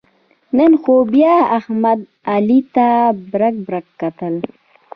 نن 0.57 0.71
خو 0.81 0.93
بیا 1.13 1.35
احمد 1.57 1.99
علي 2.31 2.59
ته 2.75 2.87
برگ 3.31 3.55
برگ 3.67 3.87
کتل. 3.99 4.35